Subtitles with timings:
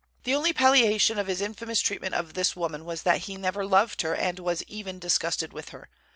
[0.23, 4.01] The only palliation of his infamous treatment of this woman was that he never loved
[4.01, 5.89] her, and was even disgusted with her.